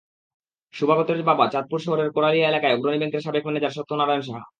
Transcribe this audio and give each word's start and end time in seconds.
সুবাগতের 0.73 1.19
বাবা 1.23 1.45
চাঁদপুর 1.47 1.79
শহরের 1.79 2.09
কোড়ালিয়া 2.11 2.49
এলাকার 2.49 2.73
অগ্রণী 2.73 2.97
ব্যাংকের 2.97 3.23
সাবেক 3.25 3.43
ম্যানেজার 3.45 3.75
সত্য 3.77 3.91
নারায়ণ 3.93 4.21
সাহা। 4.21 4.43